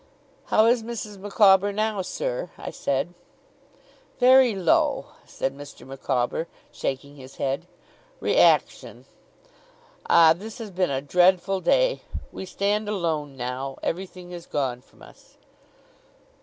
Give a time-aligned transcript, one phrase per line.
[0.45, 1.17] 'How is Mrs.
[1.19, 3.13] Micawber now, sir?' I said.
[4.17, 5.85] 'Very low,' said Mr.
[5.85, 7.67] Micawber, shaking his head;
[8.19, 9.05] 'reaction.
[10.09, 12.01] Ah, this has been a dreadful day!
[12.31, 15.37] We stand alone now everything is gone from us!